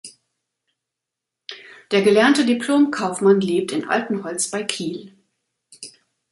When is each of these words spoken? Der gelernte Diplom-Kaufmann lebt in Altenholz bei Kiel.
Der 1.91 2.01
gelernte 2.01 2.43
Diplom-Kaufmann 2.43 3.39
lebt 3.39 3.71
in 3.71 3.87
Altenholz 3.87 4.49
bei 4.49 4.63
Kiel. 4.63 5.15